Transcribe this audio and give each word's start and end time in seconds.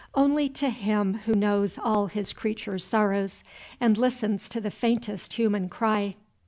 Only 0.15 0.49
to 0.53 0.71
Him 0.71 1.13
who 1.25 1.35
knows 1.35 1.77
all 1.77 2.07
His 2.07 2.33
creatures' 2.33 2.83
sorrows, 2.83 3.43
and 3.79 3.99
listens 3.99 4.49
to 4.49 4.59
the 4.59 4.71
faintest 4.71 5.33
human 5.33 5.69
cry. 5.69 6.15